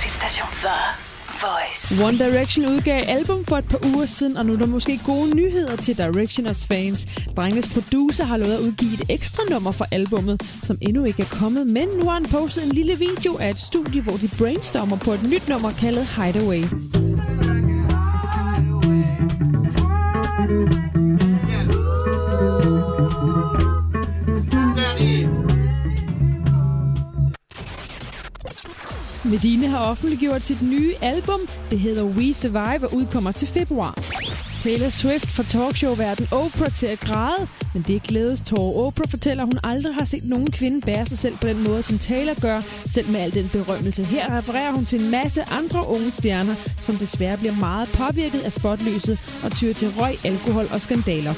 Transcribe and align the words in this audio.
Danmarks 0.00 0.14
station 0.14 0.48
The 0.52 0.78
Voice. 1.40 2.04
One 2.04 2.18
Direction 2.18 2.66
udgav 2.66 3.04
album 3.08 3.44
for 3.44 3.56
et 3.56 3.64
par 3.68 3.78
uger 3.84 4.06
siden, 4.06 4.36
og 4.36 4.46
nu 4.46 4.52
er 4.52 4.56
der 4.56 4.66
måske 4.66 5.00
gode 5.06 5.36
nyheder 5.36 5.76
til 5.76 5.98
Directioners 5.98 6.66
fans. 6.66 7.06
Drengens 7.36 7.68
producer 7.74 8.24
har 8.24 8.36
lovet 8.36 8.54
at 8.54 8.60
udgive 8.60 8.94
et 8.94 9.02
ekstra 9.08 9.42
nummer 9.50 9.72
for 9.72 9.86
albummet, 9.92 10.42
som 10.62 10.78
endnu 10.82 11.04
ikke 11.04 11.22
er 11.22 11.26
kommet, 11.26 11.66
men 11.66 11.88
nu 11.98 12.04
har 12.04 12.14
han 12.14 12.26
postet 12.30 12.64
en 12.64 12.72
lille 12.72 12.98
video 12.98 13.36
af 13.36 13.50
et 13.50 13.58
studie, 13.58 14.02
hvor 14.02 14.16
de 14.16 14.30
brainstormer 14.38 14.96
på 14.96 15.12
et 15.12 15.22
nyt 15.22 15.48
nummer 15.48 15.70
kaldet 15.70 16.06
Hideaway. 16.06 16.64
Medine 29.24 29.68
har 29.68 29.78
offentliggjort 29.90 30.42
sit 30.42 30.62
nye 30.62 30.94
album. 31.02 31.40
Det 31.70 31.78
hedder 31.78 32.04
We 32.04 32.34
Survive 32.34 32.86
og 32.86 32.94
udkommer 32.94 33.32
til 33.32 33.48
februar. 33.48 33.94
Taylor 34.58 34.88
Swift 34.88 35.30
får 35.30 35.42
talkshow-verden 35.42 36.28
Oprah 36.30 36.70
til 36.70 36.86
at 36.86 37.00
græde, 37.00 37.48
men 37.74 37.82
det 37.82 37.96
er 37.96 38.00
glædestår. 38.00 38.86
Oprah 38.86 39.10
fortæller, 39.10 39.42
at 39.42 39.46
hun 39.46 39.58
aldrig 39.64 39.94
har 39.94 40.04
set 40.04 40.24
nogen 40.24 40.50
kvinde 40.50 40.80
bære 40.80 41.06
sig 41.06 41.18
selv 41.18 41.36
på 41.36 41.46
den 41.46 41.64
måde, 41.64 41.82
som 41.82 41.98
Taylor 41.98 42.40
gør, 42.40 42.60
selv 42.86 43.10
med 43.10 43.20
al 43.20 43.34
den 43.34 43.48
berømmelse. 43.48 44.04
Her 44.04 44.38
refererer 44.38 44.72
hun 44.72 44.84
til 44.84 45.00
en 45.00 45.10
masse 45.10 45.42
andre 45.42 45.88
unge 45.88 46.10
stjerner, 46.10 46.54
som 46.78 46.96
desværre 46.96 47.36
bliver 47.38 47.54
meget 47.54 47.88
påvirket 47.88 48.40
af 48.40 48.52
spotlyset 48.52 49.18
og 49.44 49.52
tyrer 49.52 49.74
til 49.74 49.88
røg, 49.98 50.14
alkohol 50.24 50.66
og 50.72 50.80
skandaler. 50.80 51.34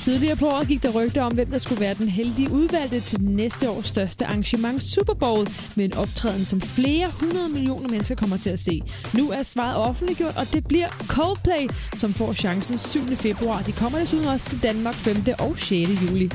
Tidligere 0.00 0.36
på 0.36 0.46
året 0.46 0.68
gik 0.68 0.82
der 0.82 0.90
rygter 0.90 1.22
om, 1.22 1.32
hvem 1.34 1.50
der 1.50 1.58
skulle 1.58 1.80
være 1.80 1.94
den 1.94 2.08
heldige 2.08 2.50
udvalgte 2.50 3.00
til 3.00 3.20
næste 3.22 3.70
års 3.70 3.86
største 3.86 4.26
arrangement 4.26 4.82
Super 4.82 5.14
Bowl, 5.14 5.48
med 5.74 5.84
en 5.84 5.94
optræden, 5.94 6.44
som 6.44 6.60
flere 6.60 7.08
hundrede 7.20 7.48
millioner 7.48 7.88
mennesker 7.88 8.14
kommer 8.14 8.36
til 8.36 8.50
at 8.50 8.60
se. 8.60 8.80
Nu 9.14 9.30
er 9.30 9.42
svaret 9.42 9.76
offentliggjort, 9.76 10.36
og 10.36 10.52
det 10.52 10.68
bliver 10.68 10.88
Coldplay, 11.08 11.68
som 11.94 12.14
får 12.14 12.32
chancen 12.32 12.78
7. 12.78 13.00
februar. 13.16 13.62
De 13.62 13.72
kommer 13.72 13.98
desuden 13.98 14.28
også 14.28 14.46
til 14.46 14.62
Danmark 14.62 14.94
5. 14.94 15.16
og 15.38 15.58
6. 15.58 15.70
juli. 15.70 16.30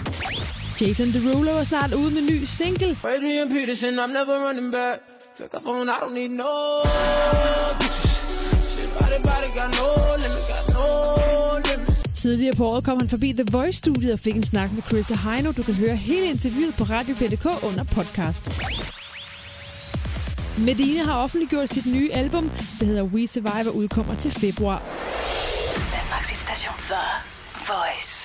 Jason 0.82 1.08
Derulo 1.14 1.52
er 1.52 1.64
snart 1.64 1.94
ude 1.94 2.12
med 2.12 2.22
ny 2.22 2.44
single. 2.44 2.98
Adrian 3.04 3.50
Peterson, 3.50 4.00
I'm 4.00 4.08
never 4.08 4.48
running 4.48 4.72
back. 4.72 5.00
Took 5.38 5.54
a 5.54 5.60
phone, 5.60 5.90
I 5.90 5.96
don't 6.02 6.14
need 6.14 6.30
no 6.30 6.54
bitches. 7.80 8.16
Shit, 8.72 8.90
body, 9.00 9.20
body, 9.30 9.50
no 9.56 9.62
got 9.62 9.70
no 9.80 10.16
limit. 10.16 10.35
Tidligere 12.16 12.56
på 12.56 12.68
året 12.68 12.84
kom 12.84 13.00
han 13.00 13.10
forbi 13.10 13.34
The 13.34 13.46
Voice-studiet 13.52 14.14
og 14.14 14.20
fik 14.20 14.36
en 14.36 14.44
snak 14.44 14.72
med 14.72 14.84
Chris 14.84 15.12
og 15.12 15.20
Heino. 15.20 15.52
Du 15.52 15.64
kan 15.64 15.74
høre 15.74 15.96
hele 15.96 16.26
interviewet 16.30 16.76
på 16.76 16.84
Radio.dk 16.84 17.64
under 17.64 17.84
podcast. 17.84 18.62
Medina 20.58 21.04
har 21.04 21.24
offentliggjort 21.24 21.70
sit 21.70 21.86
nye 21.86 22.12
album. 22.14 22.52
der 22.80 22.86
hedder 22.86 23.04
We 23.04 23.28
Survive 23.28 23.70
og 23.70 23.76
udkommer 23.76 24.16
til 24.16 24.32
februar. 24.32 24.82
Danmarks 25.96 26.40
station 26.40 26.76
for 26.78 27.06
Voice. 27.74 28.25